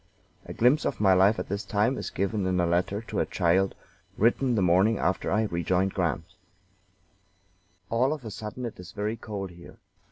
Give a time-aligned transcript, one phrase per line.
[0.45, 3.25] A glimpse of my life at this time is given in a letter to a
[3.27, 3.75] child,
[4.17, 6.25] written the morning after I rejoined Grant:
[7.91, 9.77] "All of a sudden it is very cold here.